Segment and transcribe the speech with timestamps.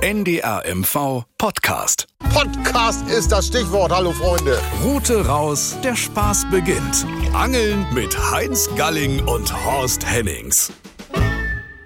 [0.00, 2.06] NDR MV Podcast.
[2.32, 3.90] Podcast ist das Stichwort.
[3.90, 4.62] Hallo Freunde.
[4.84, 7.04] Route raus, der Spaß beginnt.
[7.34, 10.70] Angeln mit Heinz Galling und Horst Hennings.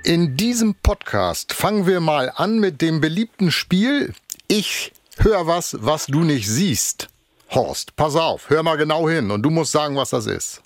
[0.04, 4.12] In diesem Podcast fangen wir mal an mit dem beliebten Spiel
[4.46, 7.08] Ich hör was, was du nicht siehst.
[7.50, 10.60] Horst, pass auf, hör mal genau hin und du musst sagen, was das ist.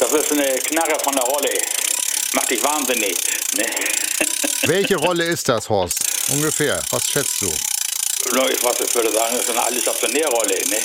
[0.00, 1.87] Das ist eine Knarre von der Rolle.
[2.34, 3.16] Macht dich wahnsinnig.
[3.56, 3.64] Ne?
[4.66, 6.04] Welche Rolle ist das, Horst?
[6.30, 6.80] Ungefähr.
[6.90, 7.50] Was schätzt du?
[8.34, 10.54] Na, Ich, was, ich würde sagen, das ist eine Allestationärrolle.
[10.68, 10.76] Ne?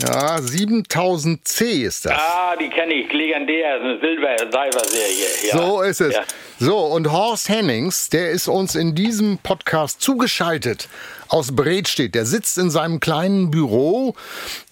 [0.00, 2.12] Ja, 7000C ist das.
[2.12, 3.12] Ah, die kenne ich.
[3.12, 3.78] Legendär.
[3.78, 5.26] Das ist eine Silber-Diver-Serie.
[5.48, 5.58] Ja.
[5.58, 6.14] So ist es.
[6.14, 6.22] Ja.
[6.58, 10.88] So, und Horst Hennings, der ist uns in diesem Podcast zugeschaltet
[11.28, 12.14] aus Bredstedt.
[12.14, 14.14] Der sitzt in seinem kleinen Büro.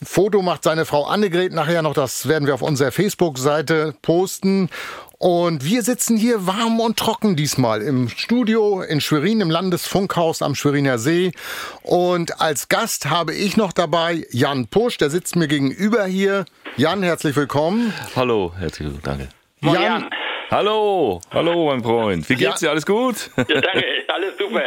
[0.03, 1.95] Foto macht seine Frau Annegret nachher noch.
[1.95, 4.71] Das werden wir auf unserer Facebook-Seite posten.
[5.23, 10.55] Und wir sitzen hier warm und trocken diesmal im Studio in Schwerin im Landesfunkhaus am
[10.55, 11.33] Schweriner See.
[11.83, 16.47] Und als Gast habe ich noch dabei Jan Pusch, der sitzt mir gegenüber hier.
[16.79, 17.93] Jan, herzlich willkommen.
[18.17, 19.29] Hallo, herzlich willkommen, danke.
[19.61, 20.11] Moin, Jan.
[20.51, 22.27] Hallo, hallo mein Freund.
[22.31, 22.71] Wie geht's dir?
[22.71, 23.31] Alles gut?
[23.37, 23.85] Ja, danke.
[24.09, 24.63] Alles super.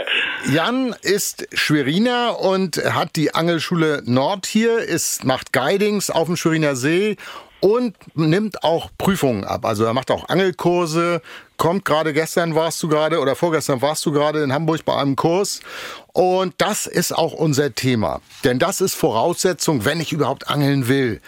[0.54, 6.76] Jan ist Schweriner und hat die Angelschule Nord hier, ist, macht Guidings auf dem Schweriner
[6.76, 7.18] See
[7.64, 9.66] und nimmt auch Prüfungen ab.
[9.66, 11.22] Also er macht auch Angelkurse,
[11.56, 15.16] kommt gerade gestern warst du gerade oder vorgestern warst du gerade in Hamburg bei einem
[15.16, 15.62] Kurs.
[16.12, 18.20] Und das ist auch unser Thema.
[18.44, 21.22] Denn das ist Voraussetzung, wenn ich überhaupt angeln will.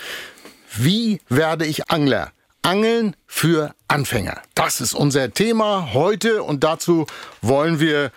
[0.75, 2.33] Wie werde ich Angler?
[2.63, 4.41] Angeln für Anfänger.
[4.55, 7.05] Das ist unser Thema heute und dazu
[7.41, 8.11] wollen wir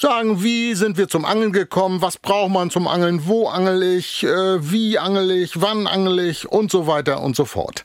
[0.00, 4.24] sagen, wie sind wir zum Angeln gekommen, was braucht man zum Angeln, wo angel ich,
[4.24, 7.84] äh, wie angel ich, wann angel ich und so weiter und so fort.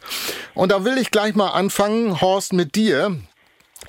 [0.54, 3.16] Und da will ich gleich mal anfangen, Horst, mit dir.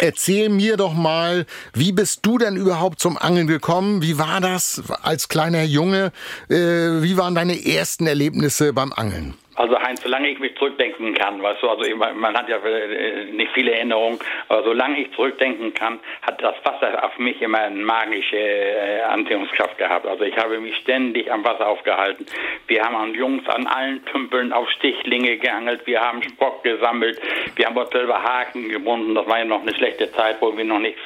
[0.01, 4.01] Erzähl mir doch mal, wie bist du denn überhaupt zum Angeln gekommen?
[4.01, 6.13] Wie war das als kleiner Junge?
[6.49, 9.35] Äh, wie waren deine ersten Erlebnisse beim Angeln?
[9.59, 13.51] Also Heinz, solange ich mich zurückdenken kann, weißt du, also man hat ja äh, nicht
[13.55, 18.37] viele Erinnerungen, aber solange ich zurückdenken kann, hat das Wasser auf mich immer eine magische
[18.37, 20.07] äh, Anziehungskraft gehabt.
[20.07, 22.25] Also ich habe mich ständig am Wasser aufgehalten.
[22.69, 27.21] Wir haben an Jungs an allen Tümpeln auf Stichlinge geangelt, wir haben Spock gesammelt,
[27.57, 29.17] wir haben uns selber Haken gebunden.
[29.17, 31.03] Das war ja noch eine schlechte Zeit, wo wir noch nichts,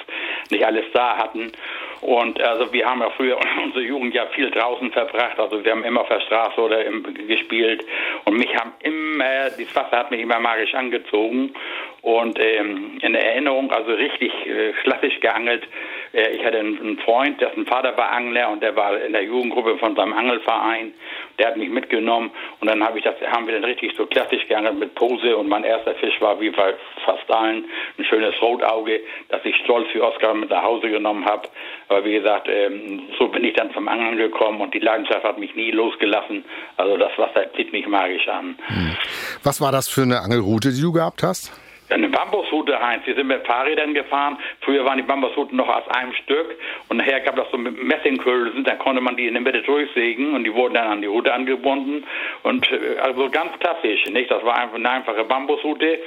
[0.50, 1.52] nicht alles da hatten.
[2.02, 5.38] Und also wir haben ja früher unsere Jugend ja viel draußen verbracht.
[5.38, 7.84] Also wir haben immer auf der Straße oder im, gespielt.
[8.24, 11.54] Und mich haben immer, das Wasser hat mich immer magisch angezogen.
[12.02, 15.62] Und ähm, in Erinnerung, also richtig äh, klassisch geangelt.
[16.12, 19.78] Äh, ich hatte einen, Freund, dessen Vater war Angler und der war in der Jugendgruppe
[19.78, 20.92] von seinem Angelverein.
[21.38, 22.30] Der hat mich mitgenommen
[22.60, 25.48] und dann habe ich das, haben wir dann richtig so klassisch geangelt mit Pose und
[25.48, 26.74] mein erster Fisch war wie bei
[27.04, 27.64] fast allen
[27.98, 31.48] ein schönes Rotauge, das ich stolz für Oscar mit nach Hause genommen habe.
[31.88, 35.38] Aber wie gesagt, ähm, so bin ich dann zum Angeln gekommen und die Leidenschaft hat
[35.38, 36.44] mich nie losgelassen.
[36.76, 38.56] Also das Wasser zieht mich magisch an.
[39.42, 41.52] Was war das für eine Angelroute, die du gehabt hast?
[41.92, 43.06] Eine Bambusroute, Heinz.
[43.06, 44.38] Wir sind mit Fahrrädern gefahren.
[44.60, 46.56] Früher waren die Bambusrouten noch aus einem Stück.
[46.88, 48.64] Und nachher gab es so Messingkölsen.
[48.64, 50.34] Da konnte man die in der Mitte durchsägen.
[50.34, 52.04] Und die wurden dann an die Route angebunden.
[52.42, 54.30] Und äh, also ganz klassisch, nicht?
[54.30, 55.98] Das war einfach eine einfache Bambusroute.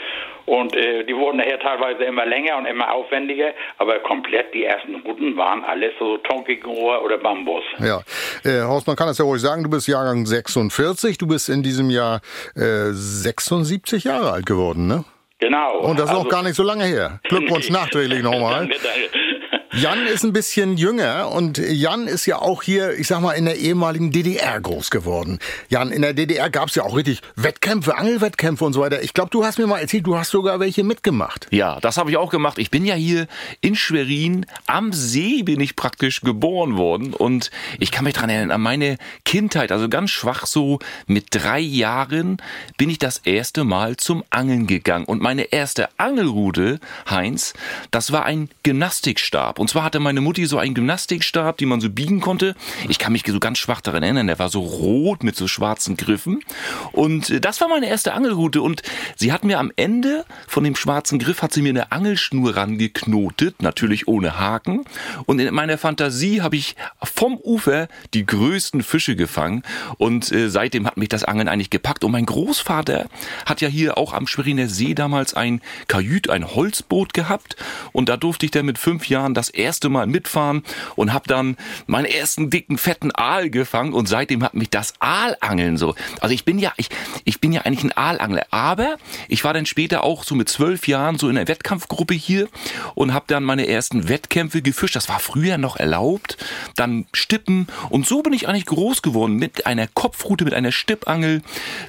[0.45, 3.53] Und äh, die wurden nachher teilweise immer länger und immer aufwendiger.
[3.77, 7.63] Aber komplett die ersten Routen waren alles so Tonkigenrohr oder Bambus.
[7.79, 8.01] Ja,
[8.43, 11.63] äh, Horst, man kann das ja ruhig sagen, du bist Jahrgang 46, du bist in
[11.63, 12.21] diesem Jahr
[12.55, 15.03] äh, 76 Jahre alt geworden, ne?
[15.39, 15.79] Genau.
[15.79, 17.19] Und das ist Also- noch gar nicht so lange her.
[17.23, 18.69] Glückwunsch nachträglich nochmal.
[19.77, 23.43] Jan ist ein bisschen jünger und Jan ist ja auch hier, ich sag mal, in
[23.43, 25.37] der ehemaligen DDR groß geworden.
[25.67, 29.03] Jan, in der DDR gab es ja auch richtig Wettkämpfe, Angelwettkämpfe und so weiter.
[29.03, 31.47] Ich glaube, du hast mir mal erzählt, du hast sogar welche mitgemacht.
[31.51, 32.57] Ja, das habe ich auch gemacht.
[32.57, 33.27] Ich bin ja hier
[33.59, 38.51] in Schwerin am See bin ich praktisch geboren worden und ich kann mich dran erinnern
[38.51, 42.37] an meine Kindheit, also ganz schwach so mit drei Jahren
[42.77, 47.53] bin ich das erste Mal zum Angeln gegangen und meine erste Angelrute, Heinz,
[47.91, 51.89] das war ein Gymnastikstab und zwar hatte meine Mutti so einen Gymnastikstab, die man so
[51.89, 52.53] biegen konnte.
[52.87, 55.97] Ich kann mich so ganz schwach daran erinnern, der war so rot mit so schwarzen
[55.97, 56.43] Griffen
[56.91, 58.83] und äh, das war meine erste Angelrute und
[59.15, 63.63] sie hat mir am Ende von dem schwarzen Griff hat sie mir eine Angelschnur rangeknotet,
[63.63, 64.85] natürlich ohne Haken.
[65.25, 69.63] Und in meiner Fantasie habe ich vom Ufer die größten Fische gefangen.
[69.97, 72.03] Und äh, seitdem hat mich das Angeln eigentlich gepackt.
[72.03, 73.07] Und mein Großvater
[73.45, 77.55] hat ja hier auch am Schweriner See damals ein Kajüt, ein Holzboot gehabt.
[77.91, 80.63] Und da durfte ich dann mit fünf Jahren das erste Mal mitfahren
[80.95, 81.57] und habe dann
[81.87, 85.95] meinen ersten dicken, fetten Aal gefangen und seitdem hat mich das Aalangeln so.
[86.21, 86.89] Also ich bin ja, ich,
[87.23, 88.97] ich bin ja eigentlich ein Aalangler, aber
[89.27, 92.47] ich war dann später auch so mit zwölf Jahren so in einer Wettkampfgruppe hier
[92.93, 94.95] und habe dann meine ersten Wettkämpfe gefischt.
[94.95, 96.37] Das war früher noch erlaubt.
[96.75, 101.41] Dann Stippen und so bin ich eigentlich groß geworden mit einer Kopfrute, mit einer Stippangel.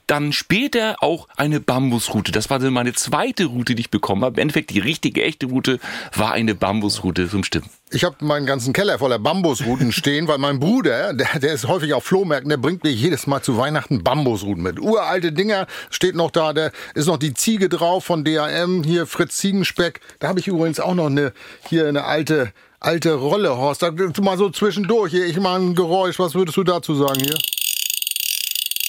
[0.06, 2.32] Dann später auch eine Bambusrute.
[2.32, 4.36] Das war dann meine zweite Route, die ich bekommen habe.
[4.36, 5.80] Im Endeffekt die richtige, echte Route
[6.14, 7.70] war eine Bambusrute zum Stippen.
[7.90, 11.94] Ich habe meinen ganzen Keller voller Bambusruten stehen, weil mein Bruder, der, der ist häufig
[11.94, 14.80] auf Flohmärkten, der bringt mir jedes Mal zu Weihnachten Bambusruten mit.
[14.80, 19.36] Uralte Dinger, steht noch da, da ist noch die Ziege drauf von DAM, hier Fritz
[19.36, 20.00] Ziegenspeck.
[20.18, 21.32] Da habe ich übrigens auch noch eine,
[21.68, 23.82] hier eine alte, alte Rolle, Horst.
[23.82, 27.38] Da, mal so zwischendurch, hier, ich mal ein Geräusch, was würdest du dazu sagen hier?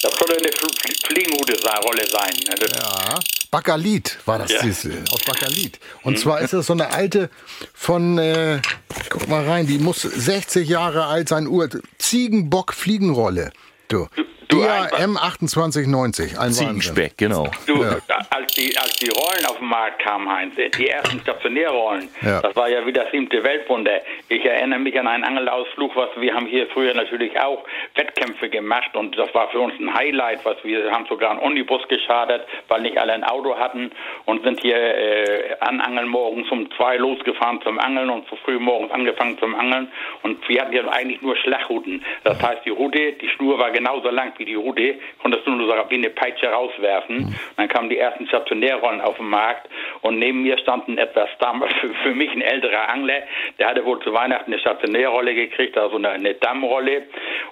[0.02, 0.50] Das soll eine
[1.06, 2.32] Fliegenhute-Rolle sein.
[2.46, 2.54] Ne?
[2.60, 3.37] Das Ja.
[3.50, 4.62] Bakalit war das, Ja.
[4.62, 5.78] diese, aus Bakalit.
[6.02, 7.30] Und zwar ist das so eine alte
[7.72, 8.60] von, äh,
[9.08, 11.68] guck mal rein, die muss 60 Jahre alt sein, Uhr.
[11.98, 13.52] Ziegenbock-Fliegenrolle.
[13.88, 14.06] Du.
[14.48, 16.52] Du, DAM 2890, ein.
[16.52, 17.48] Ziegenspeck, genau.
[17.66, 22.40] Du, als, die, als die Rollen auf den Markt kamen, Heinz, die ersten Stationärrollen, Ja.
[22.40, 24.00] das war ja wie das siebte Weltwunder.
[24.28, 27.64] Ich erinnere mich an einen Angelausflug, was wir haben hier früher natürlich auch
[27.94, 31.86] Wettkämpfe gemacht und das war für uns ein Highlight, was wir haben sogar einen Omnibus
[31.88, 33.90] geschadert, weil nicht alle ein Auto hatten
[34.24, 38.58] und sind hier äh, an Angeln morgens um zwei losgefahren zum Angeln und so früh
[38.58, 39.88] morgens angefangen zum Angeln
[40.22, 42.04] und wir hatten ja eigentlich nur Schlachtruten.
[42.24, 45.68] Das heißt, die Route, die Schnur war genauso lang wie die Route, konntest du nur
[45.68, 47.34] so wie eine Peitsche rauswerfen.
[47.56, 49.68] Dann kamen die ersten Stationärrollen auf den Markt
[50.02, 53.22] und neben mir stand ein etwas damals für, für mich ein älterer Angler,
[53.58, 57.04] der hatte wohl zu Weihnachten eine Stationärrolle gekriegt, also eine, eine Dammrolle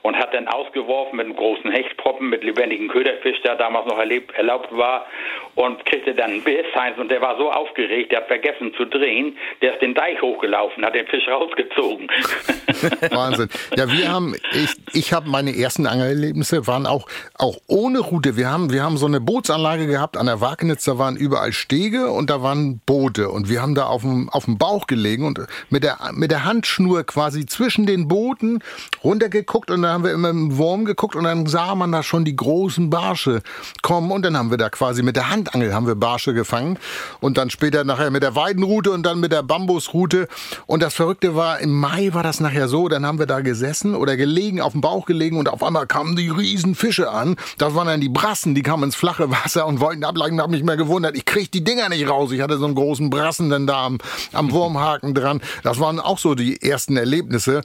[0.02, 1.70] und hat dann ausgeworfen mit einem großen
[2.06, 5.06] Hechtproppen mit lebendigen Köderfisch, der damals noch erlebt, erlaubt war
[5.54, 8.84] und kriegte dann einen Biss, Heinz, und der war so aufgeregt, der hat vergessen zu
[8.84, 12.08] drehen, der ist den Deich hochgelaufen, hat den Fisch rausgezogen.
[13.10, 13.48] Wahnsinn.
[13.76, 18.36] Ja, wir haben, ich, ich habe meine ersten Angelerlebnisse waren auch, auch ohne Route.
[18.36, 22.10] Wir haben, wir haben so eine Bootsanlage gehabt an der Wagenitz, da waren überall Stege
[22.10, 25.40] und da waren Boote und wir haben da auf dem, auf dem Bauch gelegen und
[25.70, 28.62] mit der, mit der Handschnur quasi zwischen den Booten
[29.02, 32.24] runtergeguckt und dann haben wir immer im Wurm geguckt und dann sah man da schon
[32.24, 33.42] die großen Barsche
[33.82, 36.78] kommen und dann haben wir da quasi mit der Handangel haben wir Barsche gefangen
[37.20, 40.28] und dann später nachher mit der Weidenrute und dann mit der Bambusrute
[40.66, 43.94] und das Verrückte war, im Mai war das nachher so, dann haben wir da gesessen
[43.94, 47.36] oder gelegen, auf dem Bauch gelegen und auf einmal kamen die riesen Fische an.
[47.58, 50.62] Das waren dann die Brassen, die kamen ins flache Wasser und wollten ableihen, hab mich
[50.62, 52.32] mehr gewundert, ich krieg die Dinger nicht raus.
[52.32, 53.98] Ich hatte so einen großen Brassen dann da am,
[54.32, 55.40] am Wurmhaken dran.
[55.62, 57.62] Das waren auch so die ersten Erlebnisse.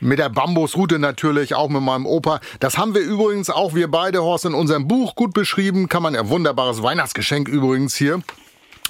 [0.00, 2.40] Mit der Bambusrute natürlich, auch mit meinem Opa.
[2.60, 5.88] Das haben wir übrigens auch, wir beide, Horst, in unserem Buch gut beschrieben.
[5.88, 8.22] Kann man ja wunderbares Weihnachtsgeschenk übrigens hier.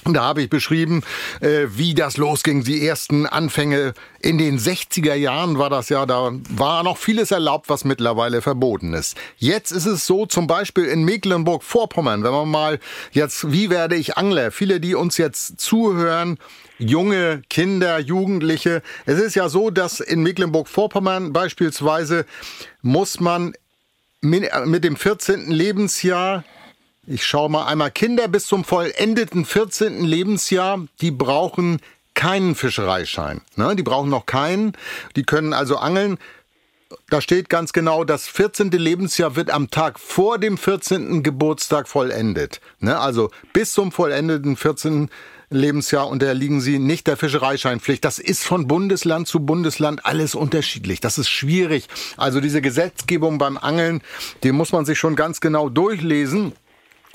[0.05, 1.03] Und da habe ich beschrieben,
[1.41, 3.93] äh, wie das losging, die ersten Anfänge.
[4.21, 8.93] In den 60er Jahren war das ja, da war noch vieles erlaubt, was mittlerweile verboten
[8.93, 9.17] ist.
[9.37, 12.79] Jetzt ist es so, zum Beispiel in Mecklenburg-Vorpommern, wenn man mal
[13.11, 14.51] jetzt, wie werde ich Angler?
[14.51, 16.37] Viele, die uns jetzt zuhören,
[16.77, 18.81] junge Kinder, Jugendliche.
[19.05, 22.25] Es ist ja so, dass in Mecklenburg-Vorpommern beispielsweise
[22.81, 23.53] muss man
[24.21, 25.49] min- äh, mit dem 14.
[25.51, 26.43] Lebensjahr
[27.11, 27.89] ich schaue mal einmal.
[27.89, 30.03] Kinder bis zum vollendeten 14.
[30.03, 31.79] Lebensjahr, die brauchen
[32.13, 33.41] keinen Fischereischein.
[33.55, 33.75] Ne?
[33.75, 34.73] Die brauchen noch keinen.
[35.15, 36.19] Die können also angeln.
[37.09, 38.69] Da steht ganz genau, das 14.
[38.69, 41.23] Lebensjahr wird am Tag vor dem 14.
[41.23, 42.61] Geburtstag vollendet.
[42.79, 42.99] Ne?
[42.99, 45.09] Also bis zum vollendeten 14.
[45.49, 48.05] Lebensjahr unterliegen sie nicht der Fischereischeinpflicht.
[48.05, 51.01] Das ist von Bundesland zu Bundesland alles unterschiedlich.
[51.01, 51.87] Das ist schwierig.
[52.17, 54.01] Also diese Gesetzgebung beim Angeln,
[54.43, 56.53] die muss man sich schon ganz genau durchlesen.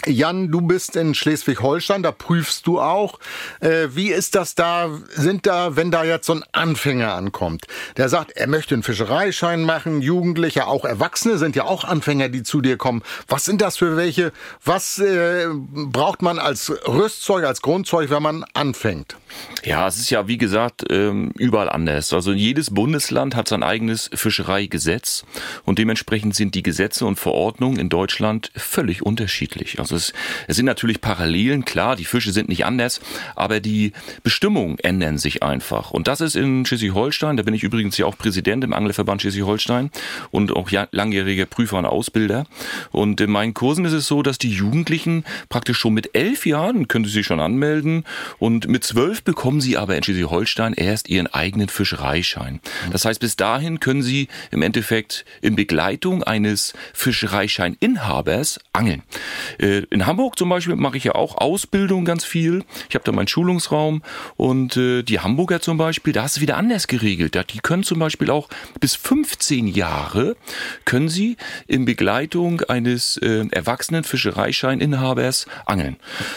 [0.07, 3.19] Jan, du bist in Schleswig-Holstein, da prüfst du auch.
[3.61, 4.91] Äh, wie ist das da?
[5.11, 9.63] Sind da, wenn da jetzt so ein Anfänger ankommt, der sagt, er möchte einen Fischereischein
[9.63, 13.03] machen, Jugendliche, auch Erwachsene sind ja auch Anfänger, die zu dir kommen.
[13.29, 14.33] Was sind das für welche?
[14.65, 19.17] Was äh, braucht man als Rüstzeug, als Grundzeug, wenn man anfängt?
[19.65, 22.13] Ja, es ist ja wie gesagt ähm, überall anders.
[22.13, 25.25] Also jedes Bundesland hat sein eigenes Fischereigesetz
[25.65, 29.79] und dementsprechend sind die Gesetze und Verordnungen in Deutschland völlig unterschiedlich.
[29.79, 30.13] Also es,
[30.49, 33.01] es sind natürlich Parallelen, klar, die Fische sind nicht anders,
[33.37, 35.91] aber die Bestimmungen ändern sich einfach.
[35.91, 39.91] Und das ist in Schleswig-Holstein, da bin ich übrigens ja auch Präsident im Anglerverband Schleswig-Holstein
[40.31, 42.47] und auch langjähriger Prüfer und Ausbilder.
[42.91, 46.89] Und in meinen Kursen ist es so, dass die Jugendlichen praktisch schon mit elf Jahren
[46.89, 48.05] können sie sich schon anmelden
[48.39, 52.61] und mit zwölf bekommen sie aber in Schleswig-Holstein erst ihren eigenen Fischereischein.
[52.93, 59.03] Das heißt, bis dahin können sie im Endeffekt in Begleitung eines Fischereischeininhabers angeln.
[59.91, 62.65] In Hamburg zum Beispiel mache ich ja auch Ausbildung ganz viel.
[62.89, 64.03] Ich habe da meinen Schulungsraum
[64.37, 67.39] und äh, die Hamburger zum Beispiel, da ist es wieder anders geregelt.
[67.53, 68.49] Die können zum Beispiel auch
[68.81, 70.37] bis 15 Jahre
[70.85, 71.37] können sie
[71.67, 75.97] in Begleitung eines äh, erwachsenen Fischereischeininhabers angeln.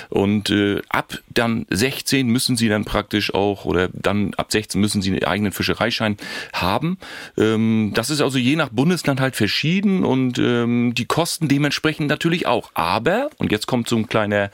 [0.10, 5.02] Und äh, ab dann 16 müssen sie dann praktisch auch oder dann ab 16 müssen
[5.02, 6.18] sie einen eigenen Fischereischein
[6.54, 6.98] haben.
[7.38, 12.46] Ähm, das ist also je nach Bundesland halt verschieden und ähm, die Kosten dementsprechend natürlich
[12.48, 12.72] auch.
[12.74, 14.50] Aber, und jetzt kommt so ein kleiner,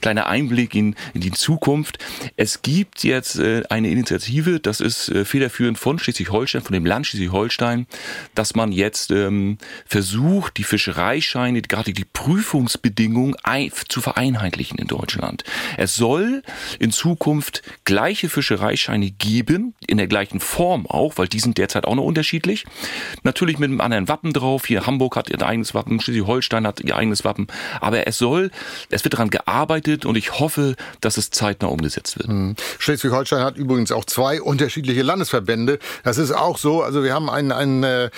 [0.00, 1.98] kleiner Einblick in, in die Zukunft,
[2.36, 7.06] es gibt jetzt äh, eine Initiative, das ist äh, federführend von Schleswig-Holstein, von dem Land
[7.06, 7.86] Schleswig-Holstein,
[8.34, 15.44] dass man jetzt ähm, versucht, die Fischereischeine, gerade die Prüfungsbedingungen ein, zu vereinheitlichen in Deutschland.
[15.76, 16.42] Es soll
[16.78, 21.96] in Zukunft gleiche Fischereischeine geben, in der gleichen Form auch, weil die sind derzeit auch
[21.96, 22.66] noch unterschiedlich.
[23.24, 24.66] Natürlich mit einem anderen Wappen drauf.
[24.66, 27.48] Hier Hamburg hat ihr eigenes Wappen, Schleswig-Holstein hat ihr eigenes Wappen.
[27.80, 28.27] Aber es soll,
[28.90, 32.28] es wird daran gearbeitet und ich hoffe, dass es zeitnah umgesetzt wird.
[32.28, 32.56] Hm.
[32.78, 35.78] Schleswig-Holstein hat übrigens auch zwei unterschiedliche Landesverbände.
[36.04, 36.82] Das ist auch so.
[36.82, 38.10] Also wir haben einen, einen äh,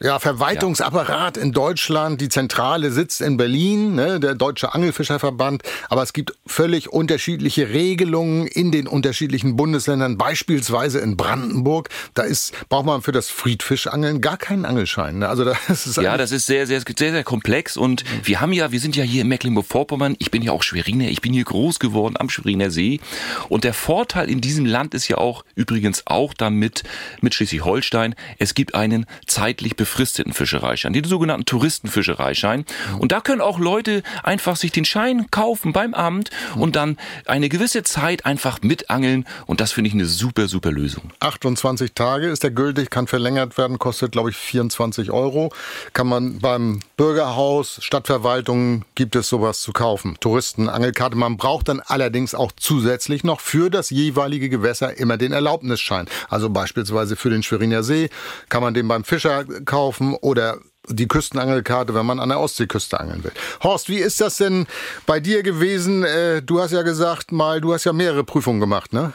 [0.00, 1.42] ja, Verwaltungsapparat ja.
[1.42, 2.20] in Deutschland.
[2.20, 5.62] Die Zentrale sitzt in Berlin, ne, der Deutsche Angelfischerverband.
[5.88, 10.18] Aber es gibt völlig unterschiedliche Regelungen in den unterschiedlichen Bundesländern.
[10.18, 11.88] Beispielsweise in Brandenburg.
[12.14, 15.18] Da ist, braucht man für das Friedfischangeln gar keinen Angelschein.
[15.18, 15.28] Ne?
[15.28, 17.76] Also das ist ja, das ist sehr, sehr, sehr, sehr komplex.
[17.76, 20.16] Und wir haben ja, wir sind ja hier in Mecklenburg-Vorpommern.
[20.18, 21.08] Ich bin ja auch Schweriner.
[21.08, 23.00] Ich bin hier groß geworden am Schweriner See.
[23.48, 26.82] Und der Vorteil in diesem Land ist ja auch übrigens auch damit
[27.20, 28.14] mit Schleswig-Holstein.
[28.38, 32.64] Es gibt einen zeitlich befristeten Fischereischein, den sogenannten Touristenfischereischein.
[32.98, 36.96] Und da können auch Leute einfach sich den Schein kaufen beim Amt und dann
[37.26, 39.26] eine gewisse Zeit einfach mitangeln.
[39.46, 41.10] Und das finde ich eine super, super Lösung.
[41.20, 45.52] 28 Tage ist der gültig, kann verlängert werden, kostet glaube ich 24 Euro.
[45.92, 50.16] Kann man beim Bürgerhaus, Stadtverwaltung gibt es sowas zu kaufen.
[50.20, 51.16] Touristen, Angelkarte.
[51.16, 56.06] Man braucht dann allerdings auch zusätzlich noch für das jeweilige Gewässer immer den Erlaubnisschein.
[56.28, 58.10] Also beispielsweise für den Schweriner See
[58.48, 63.24] kann man den beim Fischer kaufen oder die Küstenangelkarte, wenn man an der Ostseeküste angeln
[63.24, 63.32] will.
[63.64, 64.66] Horst, wie ist das denn
[65.04, 66.04] bei dir gewesen?
[66.04, 69.14] Äh, du hast ja gesagt, mal, du hast ja mehrere Prüfungen gemacht, ne?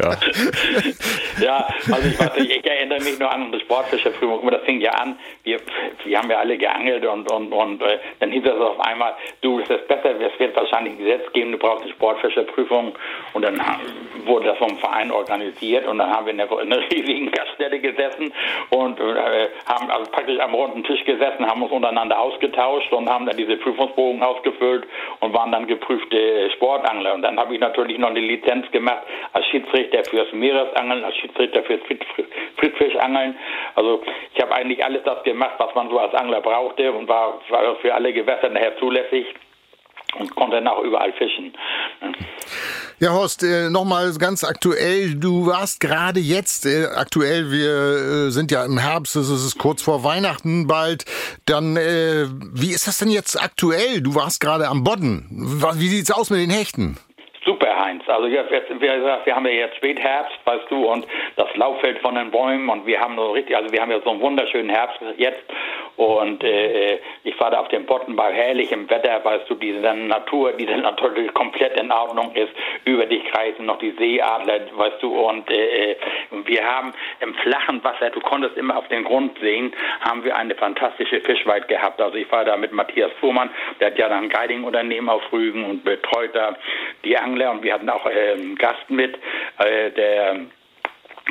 [0.00, 0.16] Ja.
[1.40, 4.50] ja, also ich, weiß ich erinnere mich nur an unsere Sportfischerprüfung.
[4.50, 5.58] Das fing ja an, wir,
[6.04, 9.60] wir haben ja alle geangelt und, und, und äh, dann hieß es auf einmal, du,
[9.60, 12.94] es ist besser, es wird wahrscheinlich ein Gesetz geben, du brauchst eine Sportfischerprüfung.
[13.32, 13.60] Und dann
[14.24, 18.32] wurde das vom Verein organisiert und dann haben wir in einer, in riesigen Gaststätte gesessen
[18.70, 23.26] und äh, haben also praktisch am runden Tisch gesessen, haben uns untereinander ausgetauscht und haben
[23.26, 24.86] dann diese Prüfungsbogen ausgefüllt
[25.20, 27.14] und waren dann geprüfte Sportangler.
[27.20, 29.02] Und dann habe ich natürlich noch eine Lizenz gemacht
[29.34, 31.82] als Schiedsrichter fürs Meeresangeln, als Schiedsrichter fürs
[32.56, 33.36] Friedfischangeln.
[33.74, 34.02] Also
[34.34, 37.76] ich habe eigentlich alles das gemacht, was man so als Angler brauchte und war, war
[37.76, 39.26] für alle Gewässer nachher zulässig
[40.18, 41.52] und konnte dann auch überall fischen.
[43.00, 45.14] Ja, Horst, äh, nochmal ganz aktuell.
[45.14, 47.50] Du warst gerade jetzt äh, aktuell.
[47.50, 51.04] Wir äh, sind ja im Herbst, es ist kurz vor Weihnachten bald.
[51.44, 54.00] Dann, wie ist das denn jetzt aktuell?
[54.00, 55.26] Du warst gerade am Bodden.
[55.74, 56.96] Wie sieht's aus mit den Hechten?
[57.80, 58.02] Heinz.
[58.08, 61.06] Also jetzt, wir, wir haben ja jetzt Spätherbst, weißt du, und
[61.36, 64.10] das Lauffeld von den Bäumen und wir haben so richtig, also wir haben ja so
[64.10, 65.42] einen wunderschönen Herbst jetzt
[65.96, 70.52] und äh, ich war da auf dem Botten bei herrlichem Wetter, weißt du, diese Natur,
[70.52, 72.52] diese Natur die komplett in Ordnung ist.
[72.84, 75.96] Über dich kreisen noch die Seeadler, weißt du, und äh,
[76.46, 80.54] wir haben im flachen Wasser, du konntest immer auf den Grund sehen, haben wir eine
[80.54, 82.00] fantastische Fischweid gehabt.
[82.00, 85.64] Also ich war da mit Matthias Fuhrmann, der hat ja dann ein Guiding-Unternehmen auf Rügen
[85.64, 86.56] und betreut da
[87.04, 89.18] die Angler und wir hatten auch einen Gast mit,
[89.58, 90.40] äh, der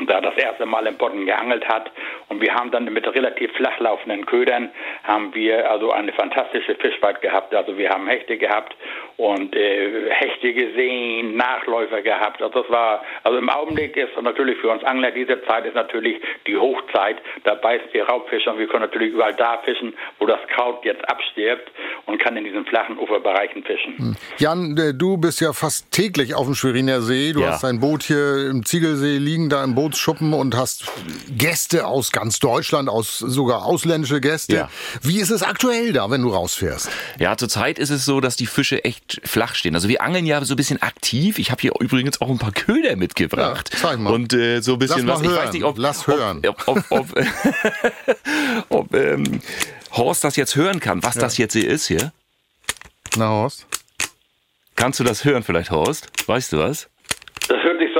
[0.06, 1.92] da das erste Mal im Bodden geangelt hat.
[2.30, 4.72] Und wir haben dann mit relativ flach laufenden Ködern
[5.04, 7.54] haben wir also eine fantastische Fischweid gehabt.
[7.54, 8.76] Also wir haben Hechte gehabt
[9.20, 12.42] und äh, Hechte gesehen, Nachläufer gehabt.
[12.42, 16.22] Also das war, also im Augenblick ist natürlich für uns Angler diese Zeit ist natürlich
[16.48, 17.18] die Hochzeit.
[17.44, 21.08] Da beißt die Raubfische und wir können natürlich überall da fischen, wo das Kraut jetzt
[21.10, 21.70] abstirbt
[22.06, 23.98] und kann in diesen flachen Uferbereichen fischen.
[23.98, 24.16] Hm.
[24.38, 27.34] Jan, äh, du bist ja fast täglich auf dem Schweriner See.
[27.34, 27.50] Du ja.
[27.50, 30.90] hast dein Boot hier im Ziegelsee liegen, da im Bootsschuppen und hast
[31.38, 34.56] Gäste aus ganz Deutschland, aus sogar ausländische Gäste.
[34.56, 34.70] Ja.
[35.02, 36.90] Wie ist es aktuell da, wenn du rausfährst?
[37.20, 39.76] Ja, zurzeit ist es so, dass die Fische echt flach stehen.
[39.76, 41.40] Also wir angeln ja so ein bisschen aktiv.
[41.40, 43.70] Ich habe hier übrigens auch ein paar Köder mitgebracht.
[43.74, 44.14] Ja, zeig mal.
[44.14, 45.22] Und äh, so ein bisschen was.
[45.22, 45.32] Hören.
[45.32, 46.42] Ich weiß nicht, ob, Lass hören.
[46.48, 47.08] Ob, ob, ob,
[48.70, 49.42] ob ähm,
[49.92, 51.22] Horst das jetzt hören kann, was ja.
[51.22, 52.12] das jetzt hier ist hier.
[53.18, 53.66] Na, Horst?
[54.76, 56.08] Kannst du das hören vielleicht, Horst?
[56.28, 56.88] Weißt du was?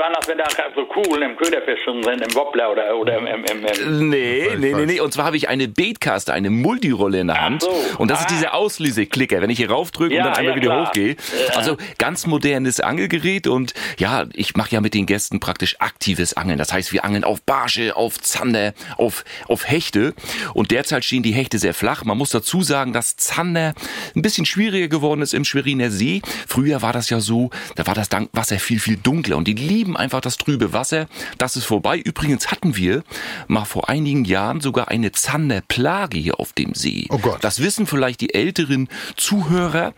[0.00, 3.26] so an, als wenn da so Kugeln im Köderfisch sind, im Wobbler oder, oder im,
[3.26, 5.00] im, im, im Nee, nee, nee, nee.
[5.00, 7.62] Und zwar habe ich eine Baitcaster, eine Multirolle in der Hand.
[7.62, 7.70] so.
[7.98, 8.32] Und das ist Ah.
[8.32, 10.86] diese Auslöseklicker, wenn ich hier raufdrücke Ja, und dann einmal ja, wieder klar.
[10.88, 11.16] hochgehe.
[11.54, 16.58] Also ganz modernes Angelgerät und ja, ich mache ja mit den Gästen praktisch aktives Angeln.
[16.58, 20.14] Das heißt, wir angeln auf Barsche, auf Zander, auf, auf Hechte.
[20.54, 22.04] Und derzeit stehen die Hechte sehr flach.
[22.04, 23.74] Man muss dazu sagen, dass Zander
[24.16, 26.22] ein bisschen schwieriger geworden ist im Schweriner See.
[26.48, 29.54] Früher war das ja so, da war das Dank- Wasser viel, viel dunkler und die
[29.54, 31.06] lieben einfach das trübe Wasser.
[31.38, 31.98] Das ist vorbei.
[31.98, 33.02] Übrigens hatten wir
[33.48, 37.06] mal vor einigen Jahren sogar eine Zanderplage hier auf dem See.
[37.10, 37.38] Oh Gott.
[37.42, 39.92] Das wissen vielleicht die älteren Zuhörer.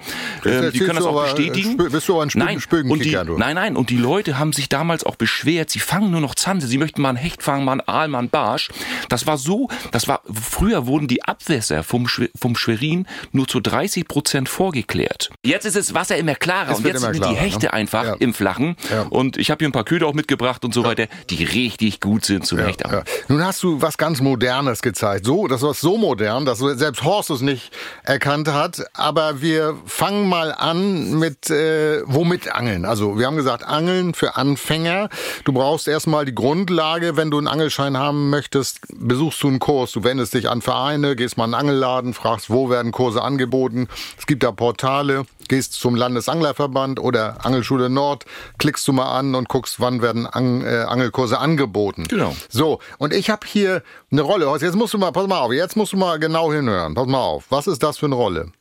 [0.44, 1.76] Ähm, die können das auch äh, bestätigen.
[1.76, 3.76] bist du aber ein Spö- nein, und die, nein, nein.
[3.76, 6.66] Und die Leute haben sich damals auch beschwert, sie fangen nur noch Zander.
[6.66, 8.68] Sie möchten mal einen Hecht fangen, mal einen Aal, mal einen Barsch.
[9.08, 12.06] Das war so, das war, früher wurden die Abwässer vom,
[12.38, 15.30] vom Schwerin nur zu 30 Prozent vorgeklärt.
[15.44, 17.72] Jetzt ist das Wasser immer klarer Es und jetzt sind die Hechte ne?
[17.72, 18.14] einfach Ja.
[18.18, 18.76] im Flachen.
[18.90, 19.02] Ja.
[19.02, 22.24] Und ich habe hier ein paar Köder auch mitgebracht und so weiter, die richtig gut
[22.24, 23.04] sind zum Hechtangeln.
[23.06, 23.24] Ja.
[23.28, 25.26] Nun hast du was ganz Modernes gezeigt.
[25.26, 27.72] So, das war so modern, dass selbst Horst es nicht
[28.04, 28.84] erkannt hat.
[28.94, 32.84] Aber wir fangen mal an mit äh, womit angeln.
[32.84, 35.08] Also wir haben gesagt, Angeln für Anfänger.
[35.44, 37.16] Du brauchst erstmal die Grundlage.
[37.16, 39.92] Wenn du einen Angelschein haben möchtest, besuchst du einen Kurs.
[39.92, 43.88] Du wendest dich an Vereine, gehst mal in einen Angelladen, fragst, wo werden Kurse angeboten.
[44.18, 45.24] Es gibt da Portale.
[45.48, 48.24] Gehst zum Landesanglerverband oder Angelschule Nord,
[48.58, 52.06] klickst du mal an und guckst, wann werden Ang äh, Angelkurse angeboten.
[52.08, 52.34] Genau.
[52.48, 54.46] So, und ich habe hier eine Rolle.
[54.46, 56.94] Horst, Jetzt musst du mal, pass mal auf, jetzt musst du mal genau hinhören.
[56.94, 57.44] Pass mal auf.
[57.50, 58.52] Was ist das für eine Rolle?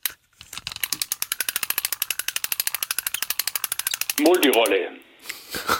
[4.20, 4.88] Multirolle.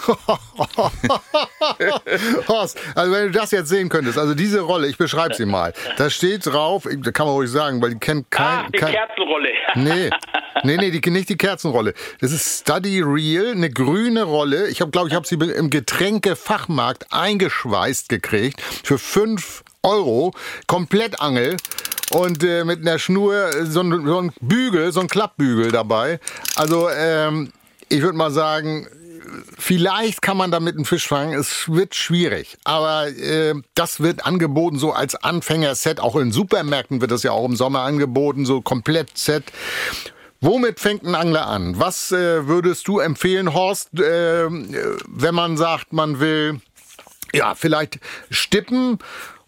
[2.47, 5.73] Horst, also wenn du das jetzt sehen könntest, also diese Rolle, ich beschreibe sie mal.
[5.97, 8.65] Da steht drauf, da kann man ruhig sagen, weil die kennt kein...
[8.65, 9.49] Ach, die kein Kerzenrolle.
[9.75, 10.09] Nee,
[10.63, 11.93] nee, nee, die, nicht die Kerzenrolle.
[12.19, 14.67] Das ist Study Real, eine grüne Rolle.
[14.67, 20.33] Ich habe, glaube ich, habe sie im Getränkefachmarkt eingeschweißt gekriegt für 5 Euro.
[20.67, 21.57] Komplett Angel.
[22.11, 26.19] Und äh, mit einer Schnur, so ein, so ein Bügel, so ein Klappbügel dabei.
[26.55, 27.51] Also, ähm,
[27.89, 28.87] ich würde mal sagen,
[29.57, 32.57] Vielleicht kann man damit einen Fisch fangen, es wird schwierig.
[32.63, 35.99] Aber äh, das wird angeboten so als Anfängerset.
[35.99, 39.43] Auch in Supermärkten wird das ja auch im Sommer angeboten, so komplett Set.
[40.45, 41.79] Womit fängt ein Angler an?
[41.79, 46.59] Was äh, würdest du empfehlen, Horst, äh, wenn man sagt, man will
[47.33, 48.99] ja vielleicht Stippen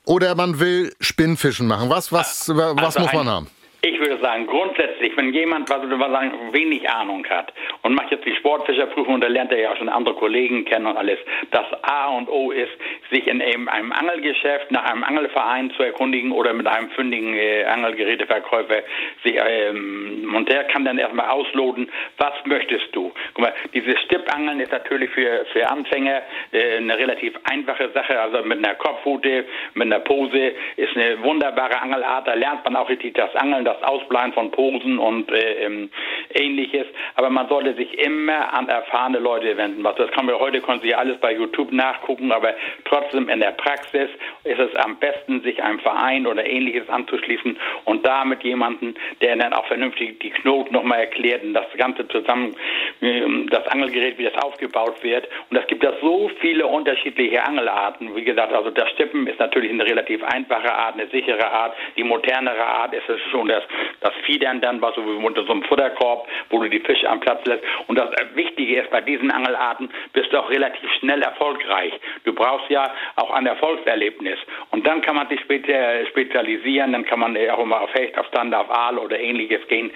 [0.06, 1.89] oder man will Spinnfischen machen?
[1.89, 3.48] Was, was, was Also muss man ein- haben?
[3.82, 8.25] Ich würde sagen, grundsätzlich, wenn jemand, was wir sagen, wenig Ahnung hat und macht jetzt
[8.25, 11.19] die Sportfischerprüfung, da lernt er ja auch schon andere Kollegen kennen und alles.
[11.51, 12.71] Das A und O ist,
[13.12, 17.65] sich in eben einem Angelgeschäft nach einem Angelverein zu erkundigen oder mit einem fündigen äh,
[17.65, 18.84] Angelgeräteverkäufer
[19.23, 23.12] sich, ähm, und der kann dann erstmal ausloten, was möchtest du?
[23.34, 28.43] Guck mal, dieses Stippangeln ist natürlich für, für Anfänger äh, eine relativ einfache Sache, also
[28.43, 33.15] mit einer Kopfhute, mit einer Pose, ist eine wunderbare Angelart, da lernt man auch richtig
[33.15, 35.89] das Angeln, das Ausbleiben von Posen und äh, ähm,
[36.34, 39.84] ähnliches, aber man sollte sich immer an erfahrene Leute wenden.
[39.84, 43.52] Was das kann man heute können Sie alles bei YouTube nachgucken, aber trotzdem in der
[43.52, 44.10] Praxis
[44.44, 49.36] ist es am besten, sich einem Verein oder ähnliches anzuschließen und da mit jemandem, der
[49.36, 52.56] dann auch vernünftig die Knoten nochmal erklärt und das Ganze zusammen,
[53.02, 55.28] ähm, das Angelgerät, wie das aufgebaut wird.
[55.50, 58.15] Und es gibt da so viele unterschiedliche Angelarten.
[58.15, 61.76] Wie gesagt, also das Stippen ist natürlich eine relativ einfache Art, eine sichere Art.
[61.96, 63.63] Die modernere Art ist es schon das,
[64.02, 67.46] das Fiedern dann, was so unter so einem Futterkorb, wo du die Fische am Platz
[67.46, 67.64] lässt.
[67.88, 71.94] Und das Wichtige ist, bei diesen Angelarten bist du auch relativ schnell erfolgreich.
[72.24, 74.40] Du brauchst ja auch ein Erfolgserlebnis.
[74.72, 78.54] Und dann kann man sich spezialisieren, dann kann man auch immer auf Hecht, auf Stand,
[78.54, 79.92] auf Aal oder ähnliches gehen.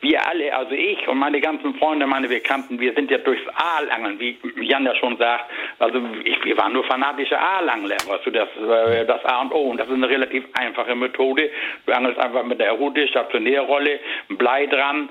[0.00, 4.18] Wir alle, also ich und meine ganzen Freunde, meine Bekannten, wir sind ja durchs Aalangeln,
[4.20, 8.48] wie Jan ja schon sagt, also ich, wir waren nur fanatische Aalangler, weißt du, das,
[8.56, 9.70] äh, das A und O.
[9.70, 11.50] Und das ist eine relativ einfache Methode.
[11.86, 15.08] Du angelst einfach mit der Route, Stationärrolle, Blei dran,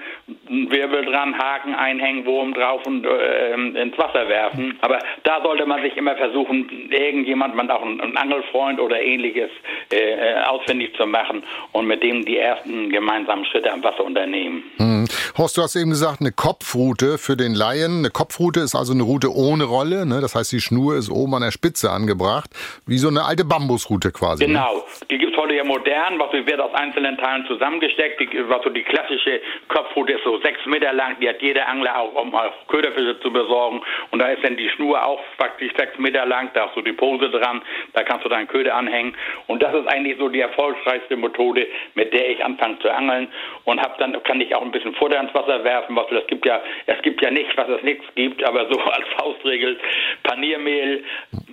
[0.48, 4.78] Wirbel dran, Haken einhängen, Wurm drauf und äh, ins Wasser werfen.
[4.82, 9.50] Aber da sollte man sich immer versuchen, irgendjemand, man auch ein, ein Angelfreund oder ähnliches
[9.92, 14.64] äh, äh, ausfindig zu machen und mit dem die ersten gemeinsamen Schritte am Wasser unternehmen.
[14.78, 15.08] Hm.
[15.38, 18.00] Horst, du hast eben gesagt, eine Kopfrute für den Laien.
[18.00, 20.06] Eine Kopfrute ist also eine Route ohne Rolle.
[20.06, 20.20] Ne?
[20.22, 22.50] Das heißt, die Schnur ist oben an der Spitze angebracht.
[22.86, 24.44] Wie so eine alte Bambusrute quasi.
[24.44, 24.54] Ne?
[24.54, 24.84] Genau.
[25.10, 28.20] Die gibt's ja modern, was wird aus einzelnen Teilen zusammengesteckt.
[28.20, 31.20] Die, was so die klassische Kopfrute ist so sechs Meter lang.
[31.20, 33.82] Die hat jeder Angler auch, um auch Köderfische zu besorgen.
[34.12, 36.50] Und da ist dann die Schnur auch praktisch sechs Meter lang.
[36.54, 37.62] Da hast du die Pose dran.
[37.94, 39.16] Da kannst du deinen Köder anhängen.
[39.48, 43.28] Und das ist eigentlich so die erfolgreichste Methode, mit der ich anfange zu angeln.
[43.66, 45.96] Und hab dann kann ich auch ein bisschen futtern ins Wasser werfen.
[45.96, 49.08] Was, das gibt ja, es gibt ja nicht, was es nichts gibt, aber so als
[49.18, 49.80] Faustregel
[50.24, 51.04] Paniermehl,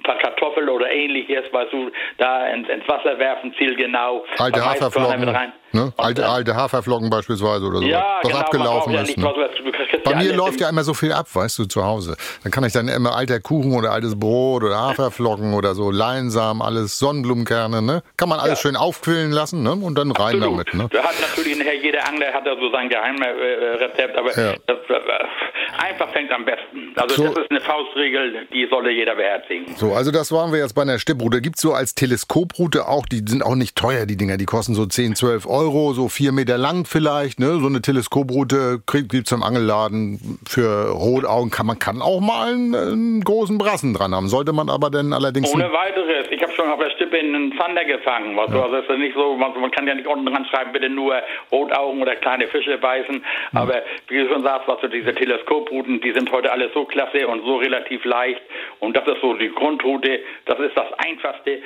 [0.04, 4.24] paar Kartoffeln oder ähnliches, weißt du, da ins, ins Wasser werfen, zielgenau.
[4.38, 5.52] Alte Haferflocken, rein.
[5.74, 5.92] Ne?
[5.96, 9.16] alte, äh, alte Haferflocken beispielsweise oder so, ja, was genau, abgelaufen ja ist.
[9.16, 9.24] Ne?
[9.24, 12.16] du kriegst Bei ja mir läuft ja immer so viel ab, weißt du, zu Hause.
[12.42, 16.62] Dann kann ich dann immer alter Kuchen oder altes Brot oder Haferflocken oder so, Leinsamen,
[16.62, 18.02] alles, Sonnenblumenkerne, ne?
[18.16, 18.68] Kann man alles Ja.
[18.68, 19.72] schön aufquillen lassen, ne?
[19.72, 20.44] Und dann rein Absolut.
[20.72, 20.88] damit, ne?
[20.92, 24.54] Da hat natürlich nachher jeder Angler hat da so sein Geheimrezept, aber Ja.
[24.66, 26.92] das, äh, einfach fängt am besten.
[26.96, 27.24] Also So.
[27.28, 29.74] das ist eine Faustregel, die sollte jeder beherzigen.
[29.76, 31.40] So, also das waren wir jetzt bei einer Stipproute.
[31.40, 34.86] Gibt's so als Teleskoproute auch, die sind auch nicht teuer, die Dinger, die kosten so
[34.86, 35.63] 10, 12 Euro,
[35.94, 37.58] so vier Meter lang vielleicht, ne?
[37.60, 41.50] So eine Teleskoproute krieg- gibt's im Angelladen für Rotaugen.
[41.50, 44.28] Kann man kann auch mal einen, einen großen Brassen dran haben.
[44.28, 46.26] Sollte man aber dann allerdings Ohne weiteres.
[46.30, 48.36] Ich habe schon auf der Stippe einen Zander gefangen.
[48.36, 50.88] Was, Also es ist nicht so, man, man kann ja nicht unten dran schreiben, bitte
[50.88, 51.14] nur
[51.52, 53.24] Rotaugen oder kleine Fische beißen.
[53.52, 57.26] Aber wie du schon sagst, was du diese Teleskoprouten, die sind heute alle so klasse
[57.28, 58.40] und so relativ leicht.
[58.80, 60.20] Und das ist so die Grundroute.
[60.46, 61.60] Das ist das Einfachste, äh,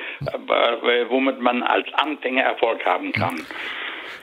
[1.09, 3.37] womit man als Anfänger Erfolg haben kann.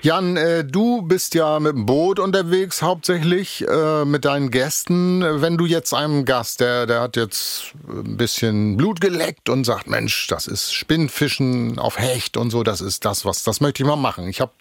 [0.01, 5.23] Jan, äh, du bist ja mit dem Boot unterwegs hauptsächlich äh, mit deinen Gästen.
[5.41, 9.88] Wenn du jetzt einem Gast, der, der hat jetzt ein bisschen Blut geleckt und sagt,
[9.88, 13.88] Mensch, das ist Spinnfischen auf Hecht und so, das ist das, was, das möchte ich
[13.88, 14.27] mal machen.
[14.27, 14.51] Ich habe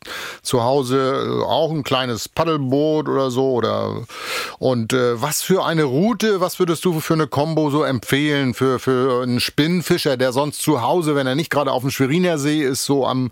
[0.42, 4.04] zu Hause äh, auch ein kleines Paddelboot oder so oder
[4.58, 8.78] und äh, was für eine Route, was würdest du für eine Combo so empfehlen für
[8.78, 12.62] für einen Spinnfischer, der sonst zu Hause, wenn er nicht gerade auf dem Schweriner See
[12.62, 13.30] ist, so am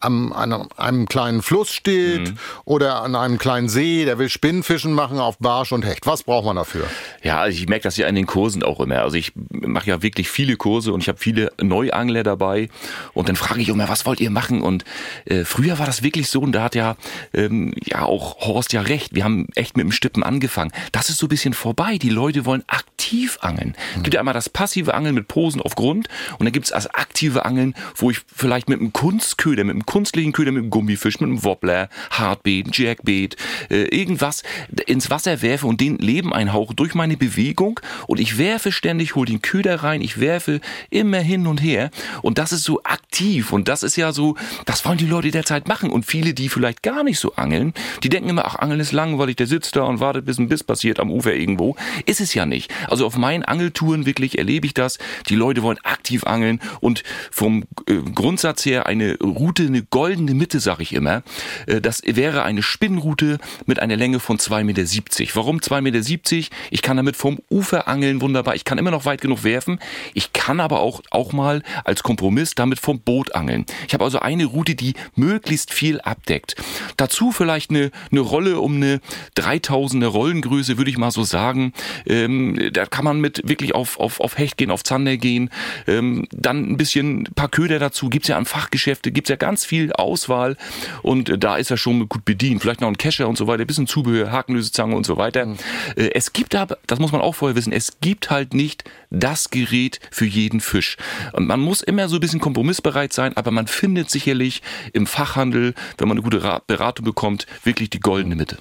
[0.00, 2.34] am, an einem, kleinen Fluss steht
[2.64, 6.06] oder an einem kleinen See, der will Spinnfischen machen auf Barsch und Hecht.
[6.06, 6.86] Was braucht man dafür?
[7.22, 9.00] Ja, also ich merke das ja in den Kursen auch immer.
[9.00, 12.68] Also ich mache ja wirklich viele Kurse und ich habe viele Neuangler dabei
[13.12, 14.62] und dann frage ich immer, was wollt ihr machen?
[14.62, 14.84] Und
[15.26, 16.96] äh, früher war das wirklich so und da hat ja
[17.34, 19.14] ähm, ja auch Horst ja recht.
[19.14, 20.72] Wir haben echt mit dem Stippen angefangen.
[20.92, 21.98] Das ist so ein bisschen vorbei.
[21.98, 23.74] Die Leute wollen aktiv angeln.
[23.96, 26.08] Es gibt ja einmal das passive Angeln mit Posen auf Grund
[26.38, 29.86] und dann gibt es das aktive Angeln, wo ich vielleicht mit einem Kunstköder, mit einem
[29.90, 33.36] künstlichen Köder, mit einem Gummifisch, mit einem Wobbler, Hartbeet, Jackbeet,
[33.70, 34.44] äh, irgendwas
[34.86, 39.26] ins Wasser werfe und den Leben einhauche durch meine Bewegung und ich werfe ständig, hole
[39.26, 41.90] den Köder rein, ich werfe immer hin und her
[42.22, 45.66] und das ist so aktiv und das ist ja so, das wollen die Leute derzeit
[45.66, 47.74] machen und viele, die vielleicht gar nicht so angeln,
[48.04, 50.62] die denken immer, ach, Angeln ist langweilig, der sitzt da und wartet, bis ein Biss
[50.62, 51.74] passiert am Ufer irgendwo.
[52.06, 52.72] Ist es ja nicht.
[52.88, 54.98] Also auf meinen Angeltouren wirklich erlebe ich das.
[55.28, 60.60] Die Leute wollen aktiv angeln und vom äh, Grundsatz her eine Route, eine goldene Mitte,
[60.60, 61.22] sag ich immer.
[61.66, 65.34] Äh, das wäre eine Spinnroute mit einer Länge von 2,70 Meter.
[65.34, 66.56] Warum 2,70 Meter?
[66.70, 68.54] Ich kann damit vom Ufer angeln, wunderbar.
[68.54, 69.78] Ich kann immer noch weit genug werfen.
[70.14, 73.66] Ich kann aber auch, auch mal als Kompromiss damit vom Boot angeln.
[73.86, 76.56] Ich habe also eine Route, die möglichst viel abdeckt.
[76.96, 79.00] Dazu vielleicht eine, eine Rolle um eine
[79.36, 81.72] 3000er Rollengröße, würde ich mal so sagen.
[82.06, 85.50] Ähm, da kann man mit wirklich auf, auf, auf Hecht gehen, auf Zander gehen.
[85.86, 88.08] Ähm, dann ein bisschen ein paar Köder dazu.
[88.08, 90.56] Gibt's ja an Fachgeschäfte, gibt's ja ganz viel Auswahl.
[91.02, 92.60] Und äh, da ist er schon gut bedient.
[92.60, 95.46] Vielleicht noch ein Kescher und so weiter, ein bisschen Zubehör, Hakenlösezange und so weiter.
[95.94, 99.50] Äh, es gibt aber, das muss man auch vorher wissen, es gibt halt nicht das
[99.50, 100.96] Gerät für jeden Fisch.
[101.38, 106.08] Man muss immer so ein bisschen kompromissbereit sein, aber man findet sicherlich im Fachhandel, wenn
[106.08, 108.56] man eine gute Ra- Beratung bekommt, wirklich die goldene Mitte.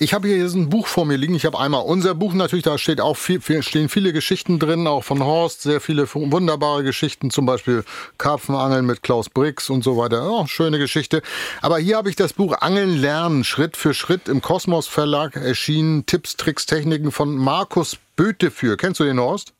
[0.00, 1.34] Ich habe hier ein Buch vor mir liegen.
[1.34, 5.04] Ich habe einmal unser Buch natürlich, da steht auch viel, stehen viele Geschichten drin, auch
[5.04, 7.84] von Horst, sehr viele wunderbare Geschichten, zum Beispiel
[8.18, 10.39] Karpfenangeln mit Klaus Brix und so weiter.
[10.48, 11.22] Schöne Geschichte.
[11.62, 16.06] Aber hier habe ich das Buch Angeln lernen, Schritt für Schritt im Kosmos Verlag erschienen.
[16.06, 18.76] Tipps, Tricks, Techniken von Markus Böteführ.
[18.76, 19.52] Kennst du den Horst?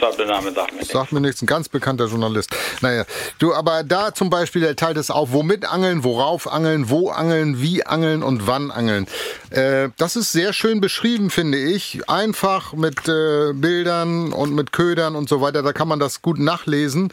[0.00, 0.92] Sagt der Name sagt mir nichts.
[0.92, 2.50] Sagt mir nichts, ein ganz bekannter Journalist.
[2.80, 3.04] Naja,
[3.38, 7.84] du, aber da zum Beispiel, teilt es auf, womit angeln, worauf angeln, wo angeln, wie
[7.84, 9.06] angeln und wann angeln.
[9.50, 12.08] Äh, das ist sehr schön beschrieben, finde ich.
[12.08, 16.38] Einfach mit äh, Bildern und mit Ködern und so weiter, da kann man das gut
[16.38, 17.12] nachlesen.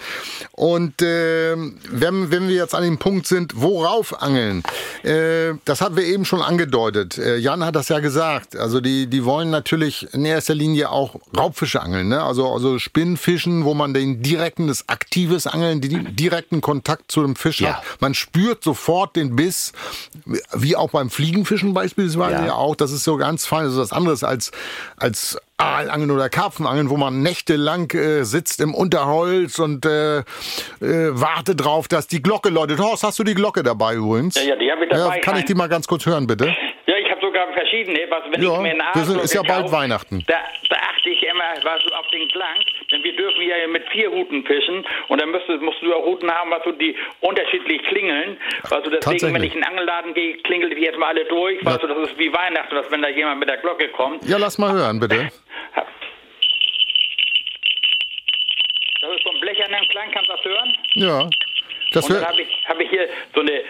[0.51, 1.55] Und äh,
[1.89, 4.63] wenn, wenn wir jetzt an dem Punkt sind, worauf angeln,
[5.03, 7.17] äh, das hatten wir eben schon angedeutet.
[7.17, 8.55] Äh, Jan hat das ja gesagt.
[8.55, 12.23] Also die, die wollen natürlich in erster Linie auch Raubfische angeln, ne?
[12.23, 17.35] Also, also Spinnfischen, wo man den direkten, das aktives Angeln, den direkten Kontakt zu dem
[17.35, 17.75] Fisch Ja.
[17.77, 17.83] hat.
[17.99, 19.73] Man spürt sofort den Biss,
[20.53, 22.53] wie auch beim Fliegenfischen beispielsweise ja, Ja.
[22.55, 22.75] auch.
[22.75, 23.63] Das ist so ganz fein.
[23.65, 24.51] Das ist was anderes als,
[24.97, 30.23] als Aalangeln oder Karpfenangeln, wo man nächtelang äh, sitzt im Unterholz und äh, äh,
[30.81, 32.79] wartet drauf, dass die Glocke läutet.
[32.79, 34.35] Horst, hast du die Glocke dabei übrigens?
[34.35, 35.15] Ja, ja, die habe ich dabei.
[35.15, 36.53] Ja, kann ich die mal ganz kurz hören, bitte?
[37.37, 37.99] Ja, sogar verschiedene.
[38.09, 40.23] Was, wenn Ja, ich mir einen das ist- ja bald Weihnachten.
[40.27, 42.57] Da, da achte ich immer was, auf den Klang,
[42.91, 46.03] denn wir dürfen ja mit vier Routen fischen und dann musst du, musst du auch
[46.05, 48.37] Routen haben, was so die unterschiedlich klingeln.
[48.71, 51.61] Also deswegen, wenn ich in den Angelladen gehe, klingelt die jetzt mal alle durch.
[51.61, 51.71] Ja.
[51.71, 54.23] Weißt du, das ist wie Weihnachten, dass wenn da jemand mit der Glocke kommt.
[54.25, 55.29] Ja, lass mal hören, bitte.
[58.99, 60.77] Das ist so ein blechernen Klang, kannst du das hören?
[60.95, 61.29] Ja.
[61.91, 63.63] Das und dann habe ich, hab ich hier so eine äh,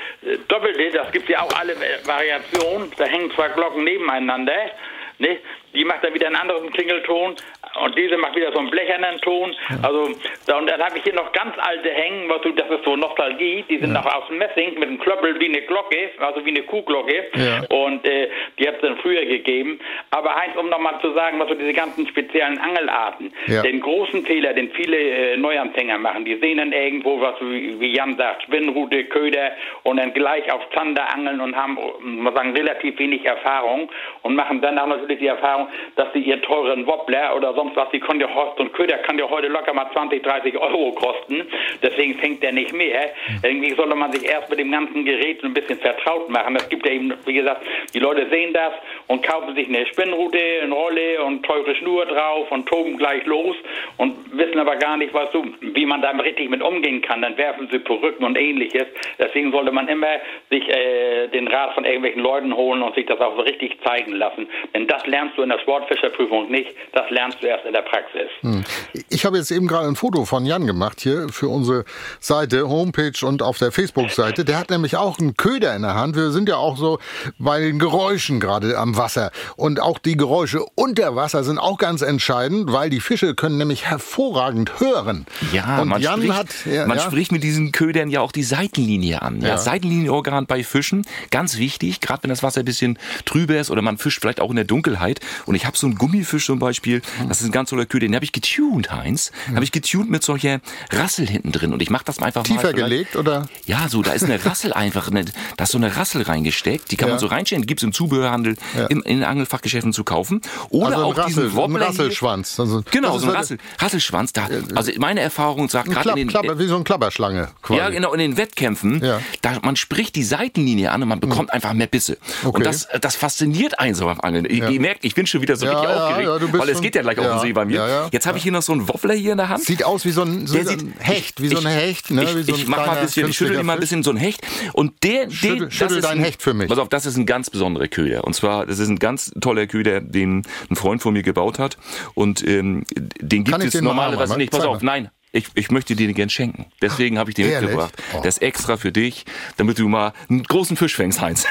[0.47, 1.75] doppelte, das gibt ja auch alle
[2.05, 2.91] Variationen.
[2.97, 4.71] Da hängen zwei Glocken nebeneinander.
[5.19, 5.39] Ne?
[5.73, 7.35] Die macht dann wieder einen anderen Klingelton
[7.83, 9.55] und diese macht wieder so einen blechernen Ton.
[9.83, 10.09] Also,
[10.45, 12.95] da, und dann habe ich hier noch ganz alte hängen, was du, das ist so
[12.95, 14.01] Nostalgie, die sind ja.
[14.01, 17.25] noch aus Messing mit einem Klöppel wie eine Glocke, also wie eine Kuhglocke.
[17.35, 17.63] Ja.
[17.69, 19.79] Und äh, die hat es dann früher gegeben.
[20.11, 24.53] Aber Heinz, um nochmal zu sagen, was so diese ganzen speziellen Angelarten, den großen Fehler,
[24.53, 29.51] den viele äh, Neuanfänger machen, die sehen dann irgendwo, was wie Jan sagt, Spinnrute, Köder
[29.83, 33.89] und dann gleich auf Zander angeln und haben, muss sagen, relativ wenig Erfahrung
[34.21, 37.89] und machen dann auch natürlich die Erfahrung, dass sie ihren teuren Wobbler oder sonst was,
[37.91, 41.45] die ja Horst und Köder kann ja heute locker mal 20, 30 Euro kosten.
[41.81, 43.11] Deswegen fängt der nicht mehr.
[43.43, 46.55] Irgendwie sollte man sich erst mit dem ganzen Gerät ein bisschen vertraut machen.
[46.55, 48.73] Es gibt ja eben, wie gesagt, die Leute sehen das
[49.07, 53.55] und kaufen sich eine Spinnrute, eine Rolle und teure Schnur drauf und toben gleich los
[53.97, 57.21] und wissen aber gar nicht, was so, wie man da richtig mit umgehen kann.
[57.21, 58.87] Dann werfen sie Perücken und ähnliches.
[59.19, 63.19] Deswegen sollte man immer sich äh, den Rat von irgendwelchen Leuten holen und sich das
[63.19, 64.47] auch so richtig zeigen lassen.
[64.73, 66.73] Denn das lernst du in der Sportfischerprüfung nicht.
[66.93, 68.29] Das lernst du erst in der Praxis.
[68.41, 68.63] Hm.
[69.09, 71.85] Ich habe jetzt eben gerade ein Foto von Jan gemacht hier für unsere
[72.19, 74.45] Seite, Homepage und auf der Facebook-Seite.
[74.45, 76.15] Der hat nämlich auch einen Köder in der Hand.
[76.15, 76.99] Wir sind ja auch so
[77.39, 79.31] bei den Geräuschen gerade am Wasser.
[79.55, 83.85] Und auch die Geräusche unter Wasser sind auch ganz entscheidend, weil die Fische können nämlich
[83.85, 85.25] hervorragend hören.
[85.51, 87.03] Ja, und man, Jan spricht, hat, ja, man ja.
[87.03, 89.41] spricht mit diesen Ködern ja auch die Seitenlinie an.
[89.41, 89.57] Ja, ja.
[89.57, 93.97] Seitenlinienorgan bei Fischen, ganz wichtig, gerade wenn das Wasser ein bisschen trüber ist oder man
[93.97, 95.19] fischt vielleicht auch in der Dunkelheit.
[95.45, 98.15] Und ich habe so einen Gummifisch zum Beispiel, das ist ein ganz toller Köder, den
[98.15, 99.31] habe ich getuned, Heinz.
[99.47, 99.55] Ja.
[99.55, 100.59] Habe ich getuned mit solcher
[100.91, 101.73] Rassel hinten drin.
[101.73, 102.73] Und ich mache das einfach Tiefer mal.
[102.73, 103.47] Tiefer gelegt, oder?
[103.65, 105.25] Ja, so, da ist eine Rassel einfach, eine,
[105.57, 106.91] da ist so eine Rassel reingesteckt.
[106.91, 108.55] Die kann man so reinstellen, die gibt es im Zubehörhandel,
[108.89, 110.41] im, in Angelfachgeschäften zu kaufen.
[110.69, 111.77] Oder also auch Rassel, diesen Wobbler.
[111.77, 112.59] Ein Rasselschwanz.
[112.59, 114.33] Also, genau, so ein Rassel, Rasselschwanz.
[114.33, 116.27] Da, also meine Erfahrung sagt gerade in den...
[116.27, 117.79] Klapper, wie so ein Klapperschlange quasi.
[117.79, 119.01] Ja, genau, in den Wettkämpfen,
[119.41, 121.55] da, man spricht die Seitenlinie an und man bekommt mhm.
[121.55, 122.17] einfach mehr Bisse.
[122.43, 122.57] Okay.
[122.57, 124.45] Und das, das fasziniert einen so beim Angeln.
[124.45, 127.19] Ihr, ihr merkt, ich bin schon wieder so richtig aufgeregt, weil es geht ja gleich
[127.19, 128.09] auf den See bei mir.
[128.11, 129.63] Jetzt habe ich hier noch so einen Woffler hier in der Hand.
[129.63, 132.11] Sieht aus wie so ein, so sieht, Hecht, wie so ein Hecht.
[132.11, 132.23] Ne?
[132.23, 134.41] Ich, so ich mach mal ein bisschen, ich schüttel mal ein bisschen so ein Hecht.
[134.73, 136.69] Und der, schüttel, der, schüttel dein ein, Hecht für mich.
[136.69, 138.23] Pass auf, das ist ein ganz besonderer Köder.
[138.23, 141.77] Und zwar, das ist ein ganz toller Köder, den ein Freund von mir gebaut hat.
[142.13, 144.51] Und ähm, den gibt es normalerweise nicht.
[144.51, 146.65] Pass auf, nein, ich, ich möchte dir den gern schenken.
[146.81, 147.69] Deswegen habe ich den Ehrlich?
[147.69, 147.93] mitgebracht.
[148.13, 148.21] Oh.
[148.23, 149.25] Das ist extra für dich,
[149.57, 151.45] damit du mal einen großen Fisch fängst, Heinz.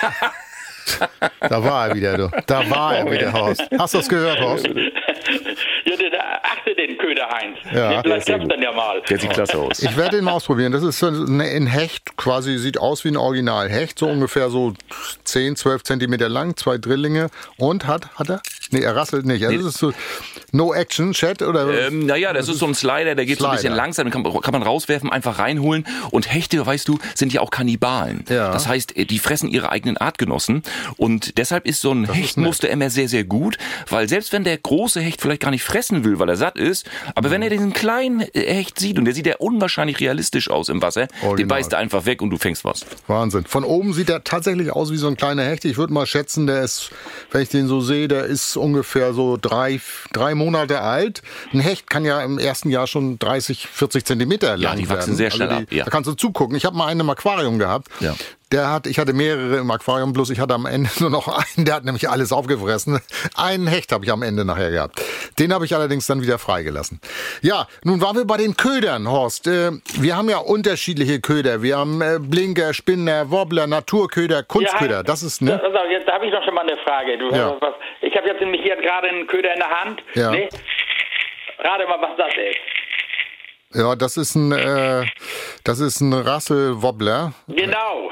[1.41, 2.31] da war er wieder, du.
[2.47, 3.63] Da war er wieder, Horst.
[3.79, 4.69] Hast du das gehört, Horst?
[7.17, 7.59] Ja, der achte den Köder Heinz.
[7.73, 9.03] Ja, Vielleicht klappt dann ja mal.
[9.09, 9.81] Der sieht klasse aus.
[9.81, 10.73] Ich werde den mal ausprobieren.
[10.73, 14.75] Das ist ein Hecht, quasi sieht aus wie ein Original-Hecht, so ungefähr so
[15.25, 18.43] 10, 12 Zentimeter lang, zwei Drillinge und hat, hat er?
[18.71, 19.45] Nee, er rasselt nicht.
[19.45, 19.63] Also nee.
[19.63, 19.93] Das ist so
[20.53, 21.89] No-Action-Chat oder?
[21.89, 23.49] Ähm, naja, das ist so ein Slider, der geht Slider.
[23.49, 25.87] so ein bisschen langsam, den kann, kann, man rauswerfen, einfach reinholen.
[26.11, 28.25] Und Hechte, weißt du, sind ja auch Kannibalen.
[28.29, 28.51] Ja.
[28.51, 30.63] Das heißt, die fressen ihre eigenen Artgenossen.
[30.97, 34.59] Und deshalb ist so ein das Hechtmuster immer sehr, sehr gut, weil selbst wenn der
[34.59, 37.73] große Hecht vielleicht gar nicht fressen will, weil er satt ist, aber wenn er diesen
[37.73, 41.37] kleinen Hecht sieht und der sieht ja unwahrscheinlich realistisch aus im Wasser, Original.
[41.37, 42.85] den beißt er einfach weg und du fängst was.
[43.07, 43.45] Wahnsinn.
[43.45, 45.65] Von oben sieht er tatsächlich aus wie so ein kleiner Hecht.
[45.65, 46.91] Ich würde mal schätzen, der ist,
[47.31, 49.81] wenn ich den so sehe, der ist ungefähr so drei,
[50.13, 51.23] drei Monate alt.
[51.53, 54.63] Ein Hecht kann ja im ersten Jahr schon 30, 40 Zentimeter lang werden.
[54.63, 55.17] Ja, die wachsen werden.
[55.17, 55.73] sehr schnell also die, ab.
[55.73, 55.85] Ja.
[55.85, 56.57] Da kannst du zugucken.
[56.57, 57.89] Ich habe mal einen im Aquarium gehabt.
[58.01, 58.15] Ja.
[58.53, 61.67] Der hat, ich hatte mehrere im Aquarium, bloß ich hatte am Ende nur noch einen,
[61.67, 63.01] der hat nämlich alles aufgefressen.
[63.37, 65.03] Einen Hecht habe ich am Ende nachher gehabt.
[65.39, 67.01] Den habe ich allerdings dann wieder freigelassen.
[67.43, 69.49] Ja, nun waren wir bei den Ködern, Horst.
[69.49, 71.63] Äh, wir haben ja unterschiedliche Köder.
[71.63, 74.99] Wir haben äh, Blinker, Spinner, Wobbler, Naturköder, Kunstköder.
[74.99, 75.61] Ja, das ist, ne?
[75.61, 77.19] Also jetzt habe ich noch schon mal eine Frage.
[77.19, 77.57] Du, ja.
[77.61, 80.03] was, ich habe jetzt nämlich hier gerade einen Köder in der Hand.
[80.15, 80.31] Ja.
[80.31, 80.49] Ne?
[81.59, 82.61] Rate mal, was das ist.
[83.77, 85.05] Ja, das ist ein, äh,
[85.63, 87.35] das ist ein Rassel-Wobbler.
[87.47, 88.11] Genau.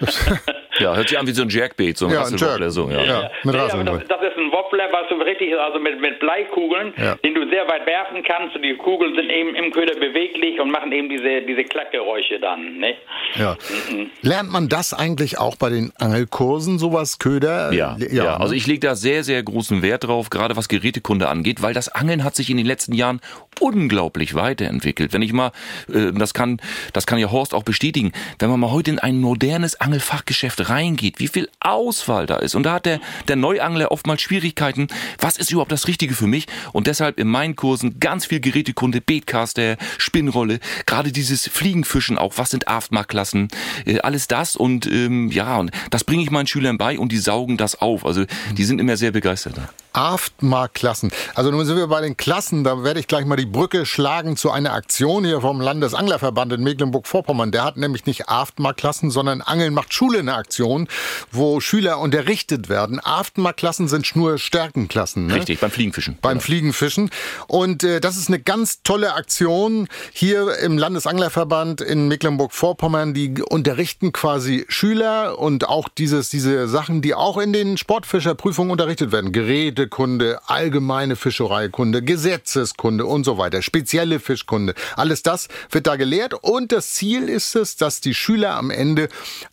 [0.82, 2.70] ja, hört sich an wie so ein Jerkbeat, so ein ja, ein Jerk.
[2.70, 2.88] so.
[2.90, 3.30] Ja, ja.
[3.44, 3.72] mit nee, das,
[4.08, 7.14] das, ist ein Wobbler, was so richtig ist, also mit, mit Bleikugeln, ja.
[7.16, 10.70] den du sehr weit werfen kannst und die Kugeln sind eben im Köder beweglich und
[10.70, 12.78] machen eben diese, diese Klackgeräusche dann.
[12.78, 12.94] Ne?
[13.34, 13.56] Ja.
[13.90, 14.10] Mhm.
[14.22, 17.72] Lernt man das eigentlich auch bei den Angelkursen, sowas Köder?
[17.72, 18.36] Ja, ja, ja.
[18.36, 21.88] also ich lege da sehr, sehr großen Wert drauf, gerade was Gerätekunde angeht, weil das
[21.88, 23.20] Angeln hat sich in den letzten Jahren
[23.60, 25.12] unglaublich weiterentwickelt.
[25.12, 25.52] Wenn ich mal,
[25.92, 26.60] äh, das kann,
[26.92, 31.20] das kann ja Horst auch bestätigen, wenn man mal heute in ein modernes Angelfachgeschäft reingeht,
[31.20, 32.54] wie viel Auswahl da ist.
[32.54, 34.88] Und da hat der, der Neuangler oftmals Schwierigkeiten,
[35.20, 36.46] was ist überhaupt das Richtige für mich?
[36.72, 42.50] Und deshalb in meinen Kursen ganz viel Gerätekunde, Beatcaster, Spinnrolle, gerade dieses Fliegenfischen auch, was
[42.50, 43.48] sind Aftmarklassen,
[43.84, 47.18] äh, alles das und ähm, ja, und das bringe ich meinen Schülern bei und die
[47.18, 48.06] saugen das auf.
[48.06, 48.24] Also
[48.56, 49.60] die sind immer sehr begeistert.
[49.92, 51.10] Aftmark-Klassen.
[51.34, 54.36] Also nun sind wir bei den Klassen, da werde ich gleich mal die Brücke schlagen
[54.36, 57.52] zu einer Aktion hier vom Landesanglerverband in Mecklenburg-Vorpommern.
[57.52, 60.88] Der hat nämlich nicht Aftmark-Klassen, sondern Angeln macht Schule eine Aktion,
[61.30, 63.00] wo Schüler unterrichtet werden.
[63.00, 65.26] Aftmark-Klassen sind Schnurstärkenklassen.
[65.26, 65.34] Ne?
[65.34, 66.18] Richtig, beim Fliegenfischen.
[66.20, 66.44] Beim genau.
[66.44, 67.10] Fliegenfischen.
[67.46, 73.14] Und äh, das ist eine ganz tolle Aktion hier im Landesanglerverband in Mecklenburg-Vorpommern.
[73.14, 79.12] Die unterrichten quasi Schüler und auch dieses, diese Sachen, die auch in den Sportfischerprüfungen unterrichtet
[79.12, 79.32] werden.
[79.32, 84.74] Geräte, Städtekunde, allgemeine Fischereikunde, Gesetzeskunde und so weiter, spezielle Fischkunde.
[84.94, 89.08] Alles das wird da gelehrt und das Ziel ist es, dass die Schüler am Ende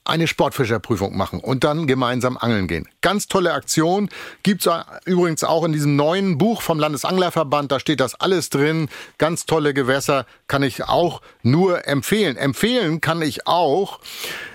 [0.05, 2.87] eine Sportfischerprüfung machen und dann gemeinsam angeln gehen.
[3.01, 4.09] Ganz tolle Aktion.
[4.43, 4.69] Gibt's
[5.05, 7.71] übrigens auch in diesem neuen Buch vom Landesanglerverband.
[7.71, 8.87] Da steht das alles drin.
[9.17, 12.37] Ganz tolle Gewässer kann ich auch nur empfehlen.
[12.37, 13.99] Empfehlen kann ich auch,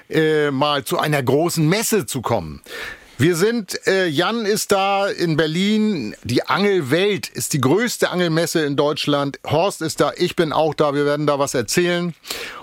[0.08, 2.62] äh, mal zu einer großen Messe zu kommen.
[3.16, 6.16] Wir sind, äh, Jan ist da in Berlin.
[6.24, 9.38] Die Angelwelt ist die größte Angelmesse in Deutschland.
[9.46, 10.94] Horst ist da, ich bin auch da.
[10.94, 12.12] Wir werden da was erzählen.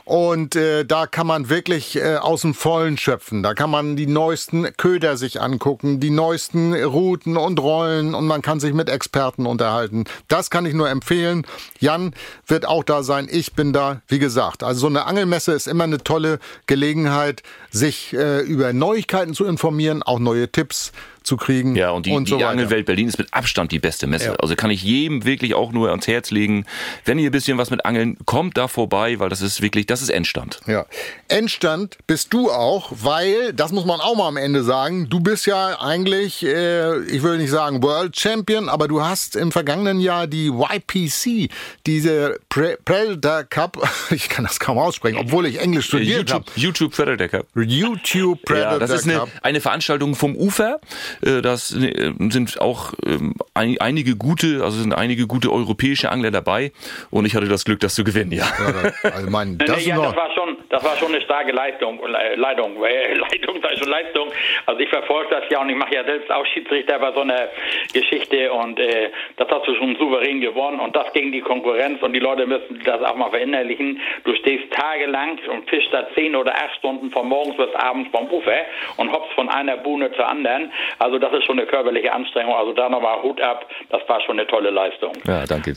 [0.03, 3.43] Und äh, da kann man wirklich äh, aus dem Vollen schöpfen.
[3.43, 8.41] Da kann man die neuesten Köder sich angucken, die neuesten Routen und Rollen und man
[8.41, 10.03] kann sich mit Experten unterhalten.
[10.27, 11.47] Das kann ich nur empfehlen.
[11.79, 12.13] Jan
[12.45, 13.29] wird auch da sein.
[13.31, 14.63] Ich bin da, wie gesagt.
[14.63, 20.03] Also so eine Angelmesse ist immer eine tolle Gelegenheit, sich äh, über Neuigkeiten zu informieren,
[20.03, 20.91] auch neue Tipps
[21.23, 21.75] zu kriegen.
[21.75, 24.27] Ja, und die, und so die Angelwelt Berlin ist mit Abstand die beste Messe.
[24.27, 24.35] Ja.
[24.35, 26.65] Also kann ich jedem wirklich auch nur ans Herz legen,
[27.05, 30.01] wenn ihr ein bisschen was mit Angeln, kommt da vorbei, weil das ist wirklich, das
[30.01, 30.61] ist Endstand.
[30.65, 30.85] Ja.
[31.27, 35.45] Endstand bist du auch, weil, das muss man auch mal am Ende sagen, du bist
[35.45, 40.27] ja eigentlich, äh, ich will nicht sagen World Champion, aber du hast im vergangenen Jahr
[40.27, 41.51] die YPC,
[41.85, 43.77] diese Pre Predator Cup,
[44.09, 46.45] ich kann das kaum aussprechen, obwohl ich Englisch studiert habe.
[46.55, 47.47] YouTube, YouTube Predator Cup.
[47.55, 48.81] YouTube Predator Cup.
[48.81, 50.79] Ja, das ist eine, eine Veranstaltung vom Ufer.
[51.21, 56.71] Äh, das äh, sind auch ähm, einige gute, also sind einige gute europäische Angler dabei
[57.09, 58.45] und ich hatte das Glück, das zu gewinnen, ja.
[58.45, 61.99] ja also mein, das, ja, das war schon, das war schon eine starke Leitung,
[62.35, 64.31] Leitung, Leitung, sei schon Leistung.
[64.65, 67.49] Also ich verfolge das ja und ich mache ja selbst auch Schiedsrichter bei so einer
[67.93, 72.13] Geschichte und äh, das hast du schon souverän gewonnen und das gegen die Konkurrenz und
[72.13, 73.99] die Leute müssen das auch mal verinnerlichen.
[74.23, 78.29] Du stehst tagelang und fischst da zehn oder acht Stunden von morgens bis abends vom
[78.29, 78.61] Ufer
[78.97, 80.71] und hoppst von einer Buhne zur anderen.
[81.01, 82.53] Also das ist schon eine körperliche Anstrengung.
[82.53, 83.65] Also da nochmal Hut ab.
[83.89, 85.13] Das war schon eine tolle Leistung.
[85.25, 85.73] Ja, danke.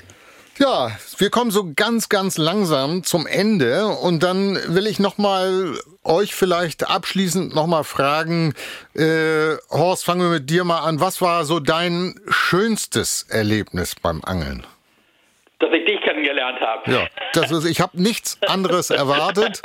[0.58, 5.76] Ja, wir kommen so ganz, ganz langsam zum Ende und dann will ich noch mal
[6.04, 8.54] euch vielleicht abschließend noch mal fragen,
[8.94, 11.00] äh, Horst, fangen wir mit dir mal an.
[11.00, 14.64] Was war so dein schönstes Erlebnis beim Angeln?
[16.24, 16.90] Kennengelernt habe.
[16.90, 19.62] Ja, das ist, ich habe nichts anderes erwartet.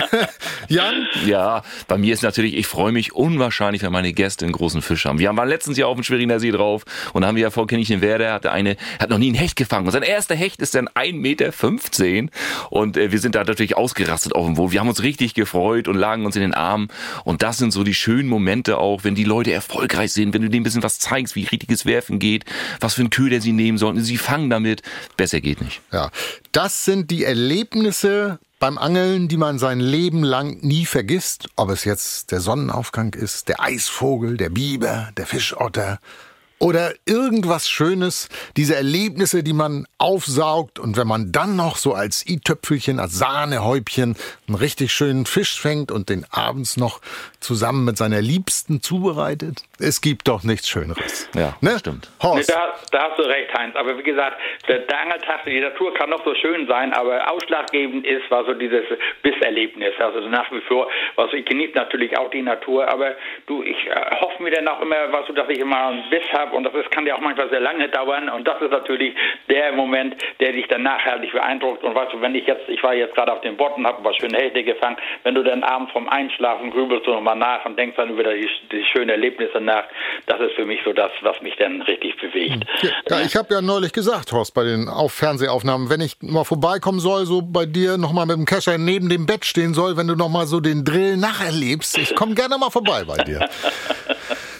[0.68, 1.06] Jan?
[1.26, 5.04] Ja, bei mir ist natürlich, ich freue mich unwahrscheinlich, wenn meine Gäste einen großen Fisch
[5.04, 5.18] haben.
[5.18, 7.68] Wir waren letztens ja auf dem Schweriner See drauf und da haben wir ja vor
[7.70, 9.86] Werder, hatte eine, hat noch nie einen Hecht gefangen.
[9.86, 11.52] Und sein erster Hecht ist dann 1,15 Meter
[12.70, 14.72] und äh, wir sind da natürlich ausgerastet auf dem Boot.
[14.72, 16.88] Wir haben uns richtig gefreut und lagen uns in den Armen
[17.24, 20.48] und das sind so die schönen Momente auch, wenn die Leute erfolgreich sind, wenn du
[20.48, 22.44] denen ein bisschen was zeigst, wie richtiges Werfen geht,
[22.80, 24.00] was für einen Köder sie nehmen sollten.
[24.02, 24.82] Sie fangen damit
[25.16, 25.80] Besser geht nicht.
[25.94, 26.10] Ja,
[26.50, 31.46] das sind die Erlebnisse beim Angeln, die man sein Leben lang nie vergisst.
[31.54, 36.00] Ob es jetzt der Sonnenaufgang ist, der Eisvogel, der Biber, der Fischotter
[36.58, 42.26] oder irgendwas Schönes, diese Erlebnisse, die man aufsaugt und wenn man dann noch so als
[42.26, 44.16] i-Töpfelchen, als Sahnehäubchen
[44.48, 47.00] einen richtig schönen Fisch fängt und den abends noch
[47.44, 51.28] zusammen mit seiner Liebsten zubereitet, es gibt doch nichts Schöneres.
[51.34, 51.78] Ja, ne?
[51.78, 52.10] stimmt.
[52.22, 52.48] Horst.
[52.48, 53.76] Nee, da, da, hast du recht, Heinz.
[53.76, 58.06] Aber wie gesagt, der, der Angeltag, die Natur kann noch so schön sein, aber ausschlaggebend
[58.06, 58.84] ist, war so dieses
[59.22, 59.92] Bisserlebnis.
[59.98, 63.14] Also nach wie vor, was ich genieße natürlich auch die Natur, aber
[63.46, 66.24] du, ich äh, hoffe mir dann auch immer, was du, dass ich immer einen Biss
[66.32, 69.14] habe und das ist, kann ja auch manchmal sehr lange dauern und das ist natürlich
[69.48, 72.94] der Moment, der dich dann nachhaltig beeindruckt und weißt du, wenn ich jetzt, ich war
[72.94, 76.08] jetzt gerade auf dem und habe was schöne Hechte gefangen, wenn du dann abends vom
[76.08, 79.84] Einschlafen grübelst du nochmal nach und denkst dann über die, die schönen Erlebnisse nach.
[80.26, 82.64] Das ist für mich so das, was mich dann richtig bewegt.
[83.08, 87.00] Ja, ich habe ja neulich gesagt, Horst, bei den Auf Fernsehaufnahmen, wenn ich mal vorbeikommen
[87.00, 90.14] soll, so bei dir nochmal mit dem Kescher neben dem Bett stehen soll, wenn du
[90.14, 93.48] nochmal so den Drill nacherlebst, ich komme gerne mal vorbei bei dir.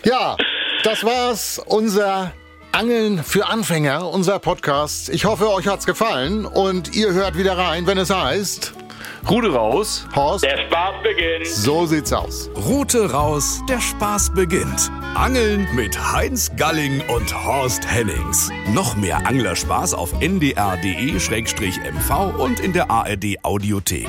[0.06, 0.36] Ja,
[0.82, 2.34] das war's, unser
[2.72, 5.08] Angeln für Anfänger, unser Podcast.
[5.08, 8.83] Ich hoffe, euch hat's gefallen und ihr hört wieder rein, wenn es heißt
[9.28, 10.06] Rude raus.
[10.14, 10.44] Horst.
[10.44, 11.46] Der Spaß beginnt.
[11.46, 12.50] So sieht's aus.
[12.56, 14.90] Rute raus, der Spaß beginnt.
[15.14, 18.50] Angeln mit Heinz Galling und Horst Hennings.
[18.72, 21.60] Noch mehr Anglerspaß auf ndr.de-mv
[22.38, 24.08] und in der ARD Audiothek.